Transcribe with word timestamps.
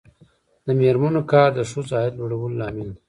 د 0.65 0.67
میرمنو 0.79 1.21
کار 1.31 1.49
د 1.55 1.59
ښځو 1.71 1.93
عاید 1.97 2.13
لوړولو 2.19 2.57
لامل 2.59 2.89
دی. 2.93 2.99